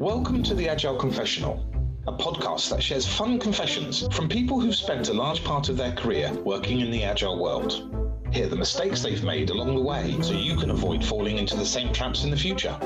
Welcome 0.00 0.42
to 0.42 0.54
the 0.54 0.68
Agile 0.68 0.96
Confessional, 0.96 1.64
a 2.08 2.12
podcast 2.12 2.70
that 2.70 2.82
shares 2.82 3.06
fun 3.06 3.38
confessions 3.38 4.08
from 4.12 4.28
people 4.28 4.58
who've 4.58 4.74
spent 4.74 5.08
a 5.08 5.12
large 5.12 5.44
part 5.44 5.68
of 5.68 5.76
their 5.76 5.92
career 5.92 6.32
working 6.42 6.80
in 6.80 6.90
the 6.90 7.04
Agile 7.04 7.40
world. 7.40 8.26
Hear 8.32 8.48
the 8.48 8.56
mistakes 8.56 9.02
they've 9.02 9.22
made 9.22 9.50
along 9.50 9.76
the 9.76 9.82
way 9.82 10.16
so 10.20 10.32
you 10.32 10.56
can 10.56 10.70
avoid 10.70 11.04
falling 11.04 11.38
into 11.38 11.56
the 11.56 11.66
same 11.66 11.92
traps 11.92 12.24
in 12.24 12.30
the 12.30 12.36
future. 12.36 12.76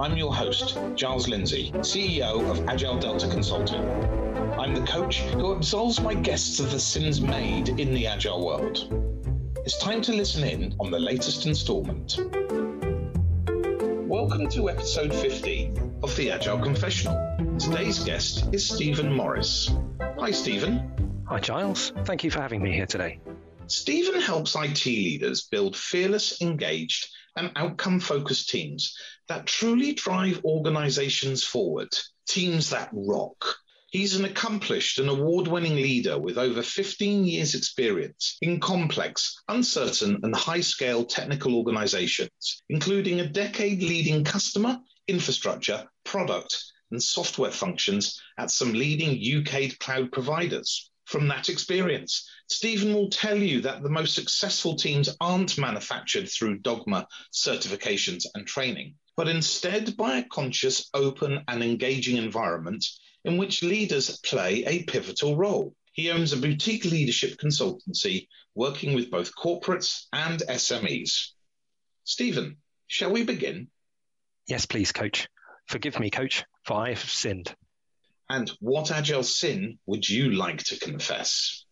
I'm 0.00 0.16
your 0.16 0.34
host, 0.34 0.76
Giles 0.96 1.28
Lindsay, 1.28 1.70
CEO 1.76 2.50
of 2.50 2.68
Agile 2.68 2.98
Delta 2.98 3.28
Consulting. 3.28 4.23
I'm 4.64 4.72
the 4.72 4.80
coach 4.86 5.18
who 5.18 5.52
absolves 5.52 6.00
my 6.00 6.14
guests 6.14 6.58
of 6.58 6.70
the 6.70 6.80
sins 6.80 7.20
made 7.20 7.68
in 7.78 7.92
the 7.92 8.06
Agile 8.06 8.46
world. 8.46 8.88
It's 9.58 9.76
time 9.76 10.00
to 10.00 10.12
listen 10.14 10.42
in 10.42 10.74
on 10.80 10.90
the 10.90 10.98
latest 10.98 11.44
installment. 11.44 12.16
Welcome 14.08 14.48
to 14.48 14.70
episode 14.70 15.12
50 15.12 15.74
of 16.02 16.16
the 16.16 16.30
Agile 16.30 16.60
Confessional. 16.60 17.36
Today's 17.58 17.98
guest 17.98 18.54
is 18.54 18.66
Stephen 18.66 19.12
Morris. 19.12 19.70
Hi, 20.18 20.30
Stephen. 20.30 21.22
Hi, 21.28 21.40
Giles. 21.40 21.92
Thank 22.06 22.24
you 22.24 22.30
for 22.30 22.40
having 22.40 22.62
me 22.62 22.72
here 22.72 22.86
today. 22.86 23.20
Stephen 23.66 24.18
helps 24.18 24.56
IT 24.56 24.86
leaders 24.86 25.42
build 25.42 25.76
fearless, 25.76 26.40
engaged, 26.40 27.08
and 27.36 27.52
outcome 27.56 28.00
focused 28.00 28.48
teams 28.48 28.96
that 29.28 29.44
truly 29.44 29.92
drive 29.92 30.42
organizations 30.42 31.44
forward, 31.44 31.94
teams 32.26 32.70
that 32.70 32.88
rock. 32.94 33.44
He's 33.94 34.16
an 34.16 34.24
accomplished 34.24 34.98
and 34.98 35.08
award 35.08 35.46
winning 35.46 35.76
leader 35.76 36.18
with 36.18 36.36
over 36.36 36.64
15 36.64 37.24
years' 37.26 37.54
experience 37.54 38.36
in 38.42 38.58
complex, 38.58 39.40
uncertain, 39.46 40.18
and 40.24 40.34
high 40.34 40.62
scale 40.62 41.04
technical 41.04 41.54
organizations, 41.54 42.64
including 42.68 43.20
a 43.20 43.28
decade 43.28 43.84
leading 43.84 44.24
customer, 44.24 44.80
infrastructure, 45.06 45.88
product, 46.02 46.60
and 46.90 47.00
software 47.00 47.52
functions 47.52 48.20
at 48.36 48.50
some 48.50 48.72
leading 48.72 49.12
UK 49.14 49.78
cloud 49.78 50.10
providers. 50.10 50.90
From 51.04 51.28
that 51.28 51.48
experience, 51.48 52.28
Stephen 52.48 52.94
will 52.94 53.10
tell 53.10 53.38
you 53.38 53.60
that 53.60 53.84
the 53.84 53.90
most 53.90 54.16
successful 54.16 54.74
teams 54.74 55.08
aren't 55.20 55.56
manufactured 55.56 56.28
through 56.28 56.58
dogma, 56.58 57.06
certifications, 57.32 58.24
and 58.34 58.44
training, 58.44 58.96
but 59.16 59.28
instead 59.28 59.96
by 59.96 60.18
a 60.18 60.24
conscious, 60.24 60.90
open, 60.94 61.44
and 61.46 61.62
engaging 61.62 62.16
environment 62.16 62.84
in 63.24 63.36
which 63.36 63.62
leaders 63.62 64.18
play 64.20 64.64
a 64.64 64.82
pivotal 64.84 65.36
role. 65.36 65.74
He 65.92 66.10
owns 66.10 66.32
a 66.32 66.36
boutique 66.36 66.84
leadership 66.84 67.38
consultancy 67.38 68.28
working 68.54 68.94
with 68.94 69.10
both 69.10 69.34
corporates 69.34 70.06
and 70.12 70.40
SMEs. 70.40 71.30
Stephen, 72.04 72.56
shall 72.86 73.12
we 73.12 73.24
begin? 73.24 73.68
Yes, 74.46 74.66
please, 74.66 74.92
coach. 74.92 75.28
Forgive 75.66 75.98
me, 75.98 76.10
coach, 76.10 76.44
for 76.64 76.74
I 76.74 76.90
have 76.90 76.98
sinned. 76.98 77.54
And 78.28 78.50
what 78.60 78.90
agile 78.90 79.22
sin 79.22 79.78
would 79.86 80.08
you 80.08 80.32
like 80.32 80.62
to 80.64 80.78
confess? 80.78 81.64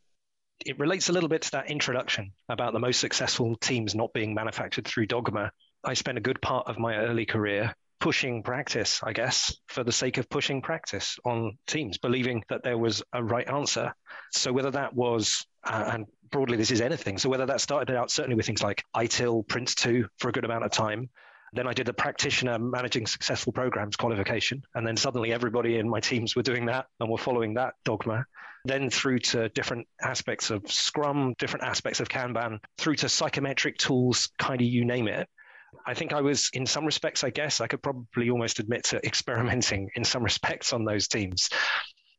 It 0.64 0.78
relates 0.78 1.08
a 1.08 1.12
little 1.12 1.28
bit 1.28 1.42
to 1.42 1.50
that 1.52 1.70
introduction 1.70 2.32
about 2.48 2.72
the 2.72 2.78
most 2.78 3.00
successful 3.00 3.56
teams 3.56 3.94
not 3.94 4.12
being 4.12 4.34
manufactured 4.34 4.86
through 4.86 5.06
dogma. 5.06 5.50
I 5.84 5.94
spent 5.94 6.18
a 6.18 6.22
good 6.22 6.40
part 6.40 6.68
of 6.68 6.78
my 6.78 6.96
early 6.96 7.26
career 7.26 7.74
pushing 8.02 8.42
practice, 8.42 9.00
I 9.04 9.12
guess, 9.12 9.56
for 9.68 9.84
the 9.84 9.92
sake 9.92 10.18
of 10.18 10.28
pushing 10.28 10.60
practice 10.60 11.20
on 11.24 11.56
teams, 11.68 11.98
believing 11.98 12.42
that 12.48 12.64
there 12.64 12.76
was 12.76 13.00
a 13.12 13.22
right 13.22 13.48
answer. 13.48 13.94
So 14.32 14.52
whether 14.52 14.72
that 14.72 14.92
was, 14.92 15.46
uh, 15.64 15.90
and 15.92 16.06
broadly 16.28 16.56
this 16.56 16.72
is 16.72 16.80
anything, 16.80 17.16
so 17.16 17.28
whether 17.28 17.46
that 17.46 17.60
started 17.60 17.94
out 17.94 18.10
certainly 18.10 18.34
with 18.34 18.44
things 18.44 18.60
like 18.60 18.82
ITIL, 18.96 19.46
Prince2 19.46 20.08
for 20.18 20.28
a 20.28 20.32
good 20.32 20.44
amount 20.44 20.64
of 20.64 20.72
time, 20.72 21.10
then 21.52 21.68
I 21.68 21.74
did 21.74 21.86
the 21.86 21.92
practitioner 21.92 22.58
managing 22.58 23.06
successful 23.06 23.52
programs 23.52 23.94
qualification. 23.94 24.64
And 24.74 24.84
then 24.84 24.96
suddenly 24.96 25.32
everybody 25.32 25.78
in 25.78 25.88
my 25.88 26.00
teams 26.00 26.34
were 26.34 26.42
doing 26.42 26.66
that 26.66 26.86
and 26.98 27.08
were 27.08 27.18
following 27.18 27.54
that 27.54 27.74
dogma. 27.84 28.26
Then 28.64 28.90
through 28.90 29.20
to 29.20 29.48
different 29.50 29.86
aspects 30.00 30.50
of 30.50 30.68
Scrum, 30.72 31.36
different 31.38 31.66
aspects 31.66 32.00
of 32.00 32.08
Kanban, 32.08 32.58
through 32.78 32.96
to 32.96 33.08
psychometric 33.08 33.78
tools, 33.78 34.30
kind 34.40 34.60
of 34.60 34.66
you 34.66 34.84
name 34.84 35.06
it. 35.06 35.28
I 35.86 35.94
think 35.94 36.12
I 36.12 36.20
was, 36.20 36.50
in 36.52 36.66
some 36.66 36.84
respects, 36.84 37.24
I 37.24 37.30
guess, 37.30 37.60
I 37.60 37.66
could 37.66 37.82
probably 37.82 38.30
almost 38.30 38.58
admit 38.58 38.84
to 38.84 38.96
experimenting 39.06 39.90
in 39.94 40.04
some 40.04 40.22
respects 40.22 40.72
on 40.72 40.84
those 40.84 41.08
teams. 41.08 41.50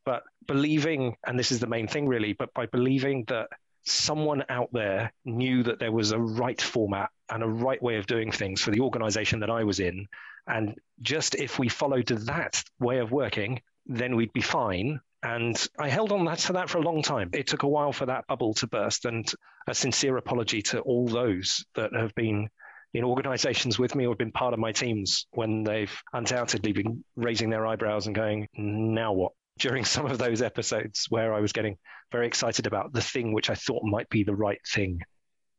But 0.06 0.24
believing, 0.48 1.16
and 1.26 1.40
this 1.40 1.52
is 1.52 1.60
the 1.60 1.68
main 1.68 1.88
thing 1.88 2.08
really, 2.08 2.34
but 2.34 2.54
by 2.54 2.66
believing 2.66 3.24
that 3.28 3.48
someone 3.86 4.44
out 4.50 4.70
there 4.74 5.12
knew 5.26 5.64
that 5.64 5.80
there 5.80 5.92
was 5.92 6.12
a 6.12 6.20
right 6.20 6.62
format 6.62 7.10
and 7.30 7.44
a 7.44 7.48
right 7.48 7.82
way 7.82 7.98
of 7.98 8.08
doing 8.08 8.32
things 8.32 8.62
for 8.62 8.72
the 8.72 8.80
organization 8.80 9.40
that 9.42 9.50
I 9.50 9.64
was 9.64 9.80
in. 9.80 10.08
And 10.48 10.76
just 11.02 11.36
if 11.36 11.60
we 11.60 11.70
followed 11.70 12.08
that 12.08 12.64
way 12.80 13.00
of 13.00 13.12
working, 13.12 13.62
then 13.86 14.16
we'd 14.16 14.34
be 14.34 14.42
fine. 14.42 15.00
And 15.22 15.56
I 15.80 15.88
held 15.88 16.12
on 16.12 16.36
to 16.36 16.54
that 16.54 16.70
for 16.70 16.80
a 16.80 16.82
long 16.82 17.02
time. 17.02 17.30
It 17.34 17.48
took 17.48 17.64
a 17.64 17.68
while 17.68 17.94
for 17.94 18.06
that 18.06 18.28
bubble 18.28 18.54
to 18.56 18.68
burst. 18.68 19.06
And 19.06 19.30
a 19.68 19.74
sincere 19.74 20.18
apology 20.18 20.62
to 20.62 20.82
all 20.82 21.08
those 21.08 21.66
that 21.76 21.94
have 21.96 22.14
been 22.16 22.50
in 22.94 23.04
organizations 23.04 23.80
with 23.80 23.96
me 23.96 24.06
or 24.06 24.16
been 24.16 24.32
part 24.32 24.54
of 24.54 24.60
my 24.60 24.72
teams 24.72 25.26
when 25.32 25.64
they've 25.64 25.94
undoubtedly 26.14 26.72
been 26.72 27.04
raising 27.16 27.50
their 27.50 27.66
eyebrows 27.66 28.06
and 28.06 28.16
going, 28.16 28.48
now 28.56 29.14
what? 29.14 29.32
During 29.60 29.86
some 29.86 30.06
of 30.06 30.18
those 30.18 30.42
episodes 30.42 31.08
where 31.10 31.34
I 31.34 31.40
was 31.40 31.54
getting 31.54 31.78
very 32.12 32.28
excited 32.28 32.68
about 32.68 32.94
the 32.94 33.02
thing 33.02 33.34
which 33.34 33.50
I 33.50 33.56
thought 33.56 33.84
might 33.84 34.10
be 34.10 34.24
the 34.24 34.36
right 34.36 34.60
thing. 34.68 35.02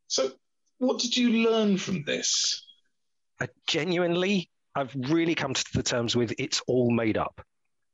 So, 0.07 0.31
what 0.77 0.99
did 0.99 1.15
you 1.15 1.49
learn 1.49 1.77
from 1.77 2.03
this? 2.03 2.65
I 3.39 3.47
genuinely, 3.67 4.49
I've 4.75 4.93
really 4.95 5.35
come 5.35 5.53
to 5.53 5.65
the 5.73 5.83
terms 5.83 6.15
with 6.15 6.33
it's 6.37 6.61
all 6.67 6.91
made 6.91 7.17
up. 7.17 7.41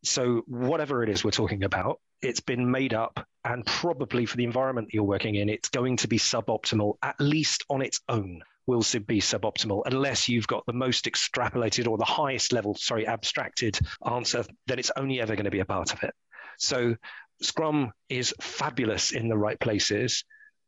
So, 0.04 0.44
whatever 0.48 1.04
it 1.04 1.10
is 1.10 1.24
we're 1.24 1.32
talking 1.32 1.64
about, 1.64 2.00
it's 2.22 2.40
been 2.40 2.70
made 2.70 2.94
up, 2.94 3.26
and 3.46 3.66
probably 3.66 4.26
for 4.26 4.38
the 4.38 4.44
environment 4.44 4.88
that 4.88 4.94
you're 4.94 5.04
working 5.04 5.36
in, 5.36 5.50
it's 5.50 5.70
going 5.70 5.98
to 5.98 6.08
be 6.08 6.18
suboptimal, 6.18 6.96
at 7.02 7.16
least 7.20 7.64
on 7.70 7.82
its 7.82 8.02
own 8.10 8.42
will 8.68 8.84
be 9.08 9.20
suboptimal 9.20 9.84
unless 9.86 10.30
you've 10.30 10.48
got 10.48 10.66
the 10.66 10.74
most 10.74 11.06
extrapolated 11.06 11.88
or 11.88 11.98
the 11.98 12.06
highest 12.06 12.54
level, 12.54 12.76
sorry, 12.76 13.08
abstracted 13.08 13.80
answer, 14.06 14.44
then 14.68 14.80
it's 14.80 14.92
only 14.96 15.20
ever 15.20 15.36
going 15.36 15.46
to 15.46 15.52
be 15.52 15.60
a 15.60 15.66
part 15.66 15.94
of 15.94 16.04
it. 16.04 16.14
So 16.58 16.96
Scrum 17.42 17.92
is 18.10 18.34
fabulous 18.40 19.12
in 19.12 19.28
the 19.28 19.38
right 19.38 19.60
places. 19.60 20.24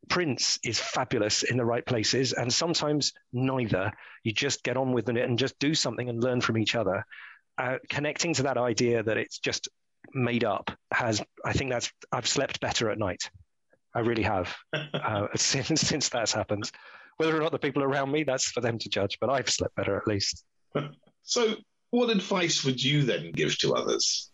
Prince 0.09 0.59
is 0.64 0.80
fabulous 0.80 1.44
in 1.44 1.56
the 1.56 1.66
right 1.66 1.86
places, 1.86 2.34
and 2.34 2.52
sometimes 2.52 3.14
neither. 3.31 3.92
You 4.24 4.34
just 4.34 4.64
get 4.64 4.75
on 4.75 4.92
with 4.92 5.08
it 5.10 5.18
and 5.18 5.40
just 5.40 5.58
do 5.60 5.74
something 5.74 6.10
and 6.10 6.22
learn 6.22 6.42
from 6.42 6.58
each 6.58 6.75
other. 6.75 7.06
Uh, 7.58 7.78
connecting 7.90 8.34
to 8.34 8.44
that 8.44 8.58
idea 8.58 9.04
that 9.04 9.18
it's 9.18 9.40
just 9.40 9.70
made 10.14 10.44
up 10.44 10.72
has, 10.92 11.22
I 11.46 11.54
think 11.54 11.72
that's, 11.72 11.92
I've 12.12 12.28
slept 12.28 12.60
better 12.60 12.90
at 12.90 12.98
night. 12.98 13.30
I 13.96 14.00
really 14.00 14.24
have 14.24 14.54
uh, 14.74 15.28
since 15.36 15.81
since 15.81 16.10
that's 16.10 16.34
happened. 16.34 16.72
Whether 17.18 17.38
or 17.38 17.41
not 17.41 17.51
the 17.51 17.59
people 17.59 17.84
around 17.84 18.12
me, 18.12 18.24
that's 18.24 18.50
for 18.50 18.62
them 18.62 18.78
to 18.79 18.90
judge. 18.90 19.18
But 19.19 19.29
I've 19.29 19.50
slept 19.50 19.75
better 19.75 19.97
at 19.97 20.07
least. 20.07 20.44
So, 21.25 21.56
what 21.91 22.09
advice 22.09 22.66
would 22.66 22.84
you 22.84 23.03
then 23.03 23.31
give 23.31 23.57
to 23.59 23.75
others? 23.75 24.29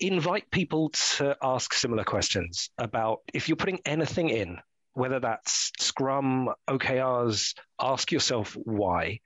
Invite 0.00 0.50
people 0.50 0.88
to 0.88 1.36
ask 1.40 1.72
similar 1.72 2.02
questions 2.02 2.68
about 2.78 3.20
if 3.32 3.48
you're 3.48 3.54
putting 3.54 3.78
anything 3.86 4.30
in, 4.30 4.58
whether 4.94 5.20
that's 5.20 5.70
Scrum, 5.78 6.48
OKRs, 6.68 7.54
ask 7.80 8.10
yourself 8.10 8.56
why. 8.64 9.20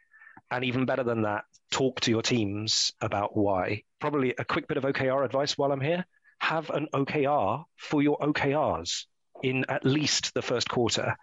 And 0.50 0.62
even 0.62 0.84
better 0.84 1.04
than 1.04 1.22
that, 1.22 1.44
talk 1.70 2.00
to 2.00 2.10
your 2.10 2.20
teams 2.20 2.92
about 3.00 3.34
why. 3.34 3.84
Probably 3.98 4.34
a 4.36 4.44
quick 4.44 4.68
bit 4.68 4.76
of 4.76 4.84
OKR 4.84 5.24
advice 5.24 5.56
while 5.56 5.72
I'm 5.72 5.80
here 5.80 6.04
have 6.40 6.70
an 6.70 6.88
OKR 6.94 7.64
for 7.76 8.02
your 8.02 8.18
OKRs 8.18 9.04
in 9.42 9.64
at 9.68 9.84
least 9.84 10.34
the 10.34 10.42
first 10.42 10.68
quarter. 10.68 11.16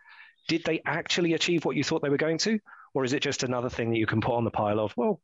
Did 0.48 0.64
they 0.64 0.82
actually 0.86 1.34
achieve 1.34 1.66
what 1.66 1.76
you 1.76 1.84
thought 1.84 2.02
they 2.02 2.10
were 2.10 2.18
going 2.18 2.38
to? 2.40 2.60
Or 2.94 3.04
is 3.04 3.14
it 3.14 3.22
just 3.22 3.44
another 3.44 3.70
thing 3.70 3.92
that 3.92 3.98
you 3.98 4.08
can 4.08 4.22
put 4.22 4.36
on 4.36 4.44
the 4.44 4.52
pile 4.52 4.80
of, 4.80 4.94
well, 4.96 5.22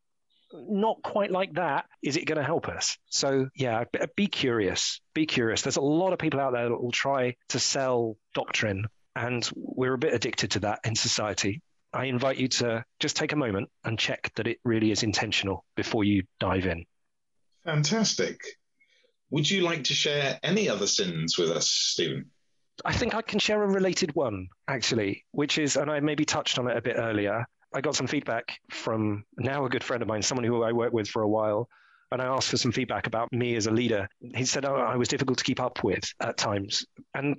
not 0.53 1.01
quite 1.01 1.31
like 1.31 1.53
that. 1.53 1.85
Is 2.03 2.17
it 2.17 2.25
going 2.25 2.37
to 2.37 2.43
help 2.43 2.67
us? 2.67 2.97
So, 3.09 3.49
yeah, 3.55 3.85
be 4.15 4.27
curious. 4.27 5.01
Be 5.13 5.25
curious. 5.25 5.63
There's 5.63 5.77
a 5.77 5.81
lot 5.81 6.13
of 6.13 6.19
people 6.19 6.39
out 6.39 6.53
there 6.53 6.69
that 6.69 6.81
will 6.81 6.91
try 6.91 7.35
to 7.49 7.59
sell 7.59 8.17
doctrine, 8.35 8.85
and 9.15 9.49
we're 9.55 9.95
a 9.95 9.97
bit 9.97 10.13
addicted 10.13 10.51
to 10.51 10.59
that 10.59 10.79
in 10.83 10.95
society. 10.95 11.61
I 11.91 12.05
invite 12.05 12.37
you 12.37 12.47
to 12.49 12.85
just 12.99 13.15
take 13.15 13.31
a 13.31 13.35
moment 13.35 13.69
and 13.83 13.97
check 13.97 14.31
that 14.35 14.47
it 14.47 14.59
really 14.63 14.91
is 14.91 15.03
intentional 15.03 15.65
before 15.75 16.03
you 16.03 16.23
dive 16.39 16.65
in. 16.65 16.85
Fantastic. 17.65 18.39
Would 19.29 19.49
you 19.49 19.61
like 19.61 19.85
to 19.85 19.93
share 19.93 20.39
any 20.43 20.69
other 20.69 20.87
sins 20.87 21.37
with 21.37 21.49
us, 21.49 21.69
Stephen? 21.69 22.29
I 22.85 22.93
think 22.93 23.15
I 23.15 23.21
can 23.21 23.39
share 23.39 23.61
a 23.63 23.67
related 23.67 24.15
one, 24.15 24.47
actually, 24.67 25.25
which 25.31 25.57
is, 25.57 25.75
and 25.75 25.89
I 25.89 25.99
maybe 25.99 26.25
touched 26.25 26.59
on 26.59 26.69
it 26.69 26.77
a 26.77 26.81
bit 26.81 26.95
earlier. 26.97 27.45
I 27.73 27.81
got 27.81 27.95
some 27.95 28.07
feedback 28.07 28.59
from 28.69 29.25
now 29.37 29.65
a 29.65 29.69
good 29.69 29.83
friend 29.83 30.01
of 30.01 30.07
mine, 30.07 30.21
someone 30.21 30.45
who 30.45 30.63
I 30.63 30.71
worked 30.71 30.93
with 30.93 31.07
for 31.07 31.21
a 31.21 31.27
while, 31.27 31.67
and 32.11 32.21
I 32.21 32.25
asked 32.25 32.49
for 32.49 32.57
some 32.57 32.71
feedback 32.71 33.07
about 33.07 33.31
me 33.33 33.55
as 33.55 33.67
a 33.67 33.71
leader. 33.71 34.07
He 34.35 34.45
said 34.45 34.65
oh, 34.65 34.75
I 34.75 34.97
was 34.97 35.07
difficult 35.07 35.39
to 35.39 35.43
keep 35.43 35.59
up 35.59 35.83
with 35.83 36.03
at 36.19 36.37
times. 36.37 36.85
And 37.15 37.37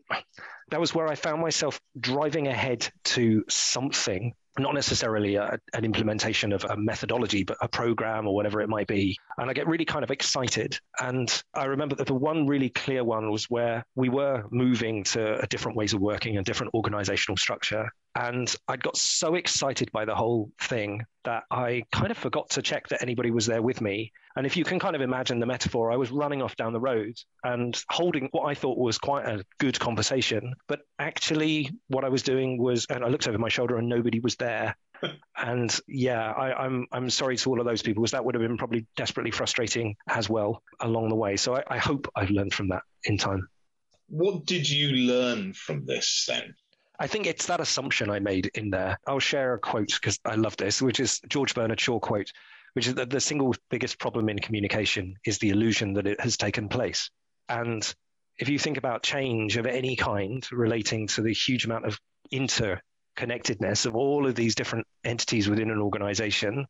that 0.71 0.81
was 0.81 0.95
where 0.95 1.07
I 1.07 1.15
found 1.15 1.41
myself 1.41 1.81
driving 1.99 2.49
ahead 2.49 2.89
to 3.05 3.45
something 3.49 4.35
not 4.59 4.75
necessarily 4.75 5.37
a, 5.37 5.59
an 5.73 5.85
implementation 5.85 6.53
of 6.53 6.65
a 6.65 6.77
methodology, 6.77 7.45
but 7.45 7.57
a 7.61 7.69
program 7.69 8.27
or 8.27 8.35
whatever 8.35 8.61
it 8.61 8.69
might 8.69 8.87
be. 8.87 9.17
And 9.39 9.51
I 9.51 9.53
get 9.53 9.67
really 9.67 9.85
kind 9.85 10.05
of 10.05 10.11
excited. 10.11 10.79
And 11.01 11.43
I 11.55 11.65
remember 11.65 11.97
that 11.97 12.07
the 12.07 12.15
one 12.15 12.47
really 12.47 12.71
clear 12.71 13.05
one 13.05 13.31
was 13.31 13.51
where 13.51 13.85
we 13.95 14.09
were 14.09 14.45
moving 14.51 15.05
to 15.05 15.45
different 15.49 15.77
ways 15.77 15.93
of 15.93 16.01
working, 16.01 16.39
a 16.39 16.43
different 16.43 16.75
organizational 16.75 17.37
structure. 17.37 17.89
And 18.15 18.55
I 18.69 18.77
got 18.77 18.97
so 18.97 19.35
excited 19.35 19.91
by 19.91 20.05
the 20.05 20.15
whole 20.15 20.51
thing 20.61 21.05
that 21.25 21.45
I 21.51 21.83
kind 21.91 22.11
of 22.11 22.19
forgot 22.19 22.51
to 22.51 22.63
check 22.63 22.89
that 22.89 23.03
anybody 23.03 23.31
was 23.31 23.47
there 23.47 23.63
with 23.63 23.81
me. 23.81 24.13
And 24.37 24.47
if 24.47 24.57
you 24.57 24.65
can 24.65 24.79
kind 24.79 24.95
of 24.95 25.03
imagine 25.03 25.41
the 25.41 25.47
metaphor, 25.47 25.91
I 25.91 25.97
was 25.97 26.11
running 26.11 26.43
off 26.43 26.55
down 26.55 26.73
the 26.73 26.81
road 26.81 27.15
and 27.43 27.81
holding 27.89 28.29
what 28.31 28.45
I 28.45 28.55
thought 28.55 28.79
was 28.79 28.99
quite 28.99 29.27
a 29.27 29.45
good 29.59 29.79
conversation. 29.81 30.55
But 30.69 30.81
actually, 30.99 31.71
what 31.89 32.05
I 32.05 32.09
was 32.09 32.23
doing 32.23 32.61
was, 32.61 32.87
and 32.89 33.05
I 33.05 33.09
looked 33.09 33.27
over 33.27 33.39
my 33.39 33.49
shoulder 33.49 33.79
and 33.79 33.89
nobody 33.89 34.21
was 34.21 34.37
there. 34.37 34.77
and 35.37 35.77
yeah, 35.89 36.31
I, 36.31 36.65
am 36.65 36.87
I'm, 36.93 37.05
I'm 37.05 37.11
sorry 37.11 37.37
to 37.37 37.51
all 37.51 37.61
of 37.61 37.67
those 37.67 37.83
people 37.83 38.03
because 38.03 38.13
that 38.13 38.25
would 38.25 38.35
have 38.37 38.43
been 38.43 38.59
probably 38.59 38.87
desperately 38.97 39.33
frustrating 39.33 39.97
as 40.09 40.29
well 40.29 40.63
along 40.81 41.09
the 41.09 41.17
way. 41.17 41.37
So 41.37 41.57
I, 41.57 41.63
I 41.69 41.79
hope 41.79 42.07
I've 42.15 42.31
learned 42.31 42.55
from 42.55 42.69
that 42.69 42.83
in 43.05 43.19
time. 43.19 43.49
What 44.09 44.47
did 44.47 44.69
you 44.69 44.91
learn 44.91 45.53
from 45.55 45.85
this 45.85 46.27
then? 46.29 46.55
I 46.99 47.07
think 47.09 47.27
it's 47.27 47.47
that 47.47 47.61
assumption 47.61 48.09
I 48.09 48.21
made 48.21 48.51
in 48.55 48.71
there. 48.71 48.99
I'll 49.07 49.19
share 49.19 49.55
a 49.55 49.59
quote 49.59 49.93
because 49.95 50.21
I 50.25 50.37
love 50.37 50.57
this, 50.57 50.81
which 50.81 51.01
is 51.01 51.21
George 51.29 51.55
Bernard 51.55 51.81
Shaw 51.81 51.99
quote, 51.99 52.31
which 52.75 52.87
is 52.87 52.95
that 52.95 53.11
the 53.11 53.21
single 53.21 53.55
biggest 53.69 53.99
problem 53.99 54.29
in 54.29 54.39
communication 54.39 55.17
is 55.27 55.39
the 55.39 55.51
illusion 55.51 55.95
that 55.95 56.07
it 56.07 56.21
has 56.21 56.37
taken 56.37 56.69
place. 56.69 57.11
And 57.49 57.95
if 58.39 58.49
you 58.49 58.59
think 58.59 58.77
about 58.77 59.03
change 59.03 59.57
of 59.57 59.67
any 59.67 59.97
kind 59.97 60.47
relating 60.53 61.09
to 61.09 61.23
the 61.23 61.33
huge 61.33 61.65
amount 61.65 61.87
of 61.87 61.99
interconnectedness 62.33 63.87
of 63.87 63.97
all 63.97 64.27
of 64.27 64.37
these 64.37 64.55
different 64.55 64.87
entities 65.05 65.49
within 65.49 65.71
an 65.71 65.81
organization, 65.81 66.67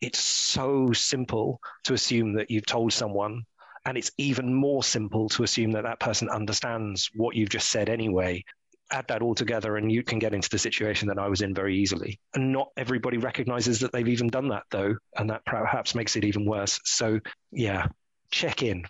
it's 0.00 0.20
so 0.20 0.92
simple 0.92 1.60
to 1.84 1.92
assume 1.92 2.32
that 2.34 2.50
you've 2.50 2.66
told 2.66 2.92
someone 2.94 3.44
and 3.86 3.96
it's 3.96 4.10
even 4.18 4.54
more 4.54 4.82
simple 4.82 5.28
to 5.30 5.42
assume 5.42 5.72
that 5.72 5.84
that 5.84 6.00
person 6.00 6.28
understands 6.28 7.10
what 7.14 7.34
you've 7.34 7.48
just 7.48 7.70
said 7.70 7.88
anyway 7.88 8.44
add 8.90 9.06
that 9.08 9.22
all 9.22 9.34
together 9.34 9.76
and 9.76 9.90
you 9.90 10.02
can 10.02 10.18
get 10.18 10.34
into 10.34 10.48
the 10.48 10.58
situation 10.58 11.08
that 11.08 11.18
I 11.18 11.28
was 11.28 11.42
in 11.42 11.54
very 11.54 11.76
easily. 11.78 12.18
And 12.34 12.52
not 12.52 12.68
everybody 12.76 13.18
recognizes 13.18 13.80
that 13.80 13.92
they've 13.92 14.08
even 14.08 14.28
done 14.28 14.48
that 14.48 14.64
though, 14.70 14.96
and 15.16 15.30
that 15.30 15.44
perhaps 15.44 15.94
makes 15.94 16.16
it 16.16 16.24
even 16.24 16.44
worse. 16.44 16.80
So, 16.84 17.20
yeah, 17.52 17.86
check 18.30 18.62
in, 18.62 18.84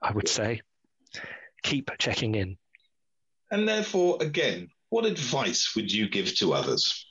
I 0.00 0.12
would 0.12 0.28
say. 0.28 0.60
Keep 1.62 1.90
checking 1.98 2.34
in. 2.34 2.56
And 3.50 3.68
therefore, 3.68 4.18
again, 4.20 4.70
what 4.88 5.04
advice 5.04 5.74
would 5.76 5.92
you 5.92 6.08
give 6.08 6.34
to 6.36 6.54
others? 6.54 7.06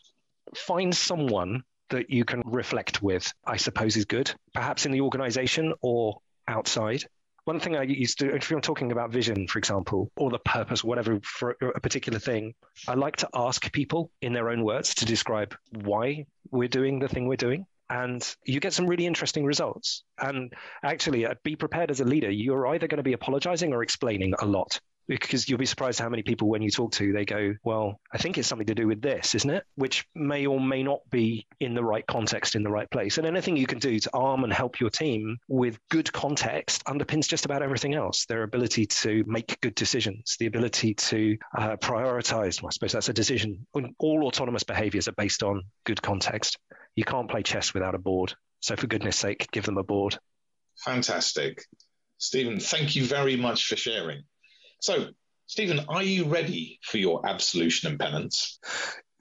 Find 0.55 0.95
someone 0.95 1.63
that 1.89 2.09
you 2.09 2.25
can 2.25 2.41
reflect 2.45 3.01
with, 3.01 3.31
I 3.45 3.57
suppose 3.57 3.95
is 3.95 4.05
good, 4.05 4.33
perhaps 4.53 4.85
in 4.85 4.91
the 4.91 5.01
organization 5.01 5.73
or 5.81 6.19
outside 6.47 7.05
one 7.45 7.59
thing 7.59 7.75
I 7.75 7.83
used 7.83 8.19
to, 8.19 8.33
if 8.35 8.49
you're 8.49 8.61
talking 8.61 8.91
about 8.91 9.11
vision, 9.11 9.47
for 9.47 9.59
example, 9.59 10.11
or 10.15 10.29
the 10.29 10.39
purpose, 10.39 10.83
whatever, 10.83 11.19
for 11.23 11.55
a 11.61 11.79
particular 11.79 12.19
thing, 12.19 12.53
I 12.87 12.93
like 12.93 13.17
to 13.17 13.29
ask 13.33 13.71
people 13.71 14.11
in 14.21 14.33
their 14.33 14.49
own 14.49 14.63
words 14.63 14.95
to 14.95 15.05
describe 15.05 15.55
why 15.71 16.25
we're 16.51 16.67
doing 16.67 16.99
the 16.99 17.07
thing 17.07 17.27
we're 17.27 17.35
doing. 17.35 17.65
And 17.89 18.23
you 18.45 18.59
get 18.59 18.73
some 18.73 18.87
really 18.87 19.05
interesting 19.05 19.43
results. 19.43 20.03
And 20.17 20.53
actually, 20.83 21.25
uh, 21.25 21.33
be 21.43 21.55
prepared 21.55 21.91
as 21.91 21.99
a 21.99 22.05
leader. 22.05 22.29
You're 22.29 22.67
either 22.67 22.87
going 22.87 22.97
to 22.97 23.03
be 23.03 23.13
apologizing 23.13 23.73
or 23.73 23.83
explaining 23.83 24.33
a 24.39 24.45
lot 24.45 24.79
because 25.07 25.49
you'll 25.49 25.59
be 25.59 25.65
surprised 25.65 25.99
how 25.99 26.09
many 26.09 26.23
people 26.23 26.47
when 26.47 26.61
you 26.61 26.71
talk 26.71 26.91
to 26.91 27.11
they 27.11 27.25
go 27.25 27.53
well 27.63 27.99
i 28.13 28.17
think 28.17 28.37
it's 28.37 28.47
something 28.47 28.67
to 28.67 28.75
do 28.75 28.87
with 28.87 29.01
this 29.01 29.35
isn't 29.35 29.49
it? 29.49 29.63
Which 29.75 30.05
may 30.15 30.45
or 30.45 30.59
may 30.59 30.83
not 30.83 31.01
be 31.09 31.47
in 31.59 31.73
the 31.73 31.83
right 31.83 32.05
context 32.05 32.55
in 32.55 32.63
the 32.63 32.69
right 32.69 32.89
place. 32.89 33.17
And 33.17 33.27
anything 33.27 33.57
you 33.57 33.67
can 33.67 33.79
do 33.79 33.99
to 33.99 34.09
arm 34.13 34.43
and 34.43 34.53
help 34.53 34.79
your 34.79 34.89
team 34.89 35.37
with 35.47 35.79
good 35.89 36.11
context 36.11 36.83
underpins 36.85 37.27
just 37.27 37.45
about 37.45 37.61
everything 37.61 37.93
else. 37.93 38.25
Their 38.25 38.43
ability 38.43 38.85
to 38.87 39.23
make 39.27 39.59
good 39.61 39.75
decisions 39.75 40.35
the 40.39 40.45
ability 40.45 40.93
to 40.93 41.37
uh, 41.57 41.75
prioritize 41.77 42.61
well, 42.61 42.69
i 42.69 42.71
suppose 42.71 42.91
that's 42.91 43.09
a 43.09 43.13
decision. 43.13 43.65
All 43.99 44.25
autonomous 44.25 44.63
behaviors 44.63 45.07
are 45.07 45.13
based 45.13 45.43
on 45.43 45.63
good 45.85 46.01
context. 46.01 46.57
You 46.95 47.03
can't 47.03 47.29
play 47.29 47.43
chess 47.43 47.73
without 47.73 47.95
a 47.95 47.99
board. 47.99 48.33
So 48.59 48.75
for 48.75 48.87
goodness 48.87 49.17
sake 49.17 49.47
give 49.51 49.65
them 49.65 49.77
a 49.77 49.83
board. 49.83 50.17
Fantastic. 50.83 51.63
Stephen 52.17 52.59
thank 52.59 52.95
you 52.95 53.05
very 53.05 53.35
much 53.35 53.65
for 53.65 53.75
sharing 53.75 54.23
so, 54.81 55.09
Stephen, 55.45 55.79
are 55.87 56.03
you 56.03 56.25
ready 56.25 56.79
for 56.83 56.97
your 56.97 57.25
absolution 57.25 57.89
and 57.89 57.99
penance? 57.99 58.59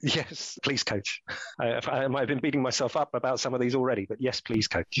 Yes, 0.03 0.57
please, 0.63 0.83
coach. 0.83 1.21
I, 1.59 1.79
I 1.87 2.07
might 2.07 2.21
have 2.21 2.27
been 2.27 2.39
beating 2.39 2.63
myself 2.63 2.97
up 2.97 3.13
about 3.13 3.39
some 3.39 3.53
of 3.53 3.61
these 3.61 3.75
already, 3.75 4.07
but 4.09 4.19
yes, 4.19 4.41
please, 4.41 4.67
coach. 4.67 4.99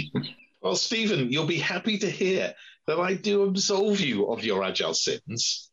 well, 0.61 0.75
Stephen, 0.75 1.31
you'll 1.31 1.47
be 1.47 1.57
happy 1.57 1.97
to 1.97 2.09
hear 2.09 2.53
that 2.85 2.99
I 2.99 3.15
do 3.15 3.43
absolve 3.43 3.99
you 3.99 4.27
of 4.27 4.43
your 4.43 4.63
agile 4.63 4.93
sins 4.93 5.71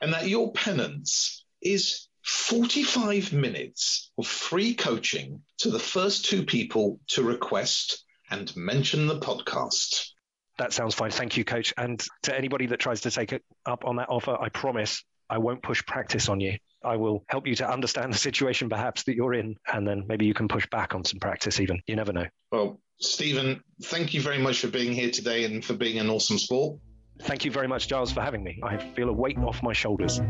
and 0.00 0.12
that 0.12 0.28
your 0.28 0.52
penance 0.52 1.44
is 1.60 2.06
45 2.24 3.32
minutes 3.32 4.12
of 4.18 4.26
free 4.26 4.74
coaching 4.74 5.42
to 5.58 5.70
the 5.70 5.78
first 5.80 6.26
two 6.26 6.44
people 6.44 7.00
to 7.08 7.22
request 7.22 8.04
and 8.30 8.54
mention 8.56 9.06
the 9.06 9.18
podcast. 9.18 10.10
That 10.58 10.72
sounds 10.72 10.94
fine. 10.94 11.10
Thank 11.10 11.36
you, 11.36 11.44
coach. 11.44 11.72
And 11.76 12.04
to 12.24 12.36
anybody 12.36 12.66
that 12.66 12.80
tries 12.80 13.02
to 13.02 13.10
take 13.10 13.32
it 13.32 13.42
up 13.64 13.84
on 13.84 13.96
that 13.96 14.08
offer, 14.08 14.36
I 14.38 14.48
promise 14.48 15.04
I 15.30 15.38
won't 15.38 15.62
push 15.62 15.84
practice 15.86 16.28
on 16.28 16.40
you. 16.40 16.58
I 16.84 16.96
will 16.96 17.24
help 17.28 17.46
you 17.46 17.54
to 17.56 17.70
understand 17.70 18.12
the 18.12 18.18
situation 18.18 18.68
perhaps 18.68 19.04
that 19.04 19.14
you're 19.14 19.34
in, 19.34 19.56
and 19.72 19.86
then 19.86 20.04
maybe 20.08 20.26
you 20.26 20.34
can 20.34 20.48
push 20.48 20.66
back 20.70 20.94
on 20.94 21.04
some 21.04 21.18
practice 21.20 21.60
even. 21.60 21.80
You 21.86 21.96
never 21.96 22.12
know. 22.12 22.26
Well, 22.50 22.80
Stephen, 23.00 23.62
thank 23.84 24.14
you 24.14 24.20
very 24.20 24.38
much 24.38 24.60
for 24.60 24.68
being 24.68 24.92
here 24.92 25.10
today 25.10 25.44
and 25.44 25.64
for 25.64 25.74
being 25.74 25.98
an 25.98 26.08
awesome 26.08 26.38
sport. 26.38 26.78
Thank 27.22 27.44
you 27.44 27.50
very 27.50 27.68
much, 27.68 27.88
Giles, 27.88 28.12
for 28.12 28.20
having 28.20 28.44
me. 28.44 28.60
I 28.62 28.76
feel 28.76 29.08
a 29.08 29.12
weight 29.12 29.38
off 29.38 29.62
my 29.62 29.72
shoulders. 29.72 30.20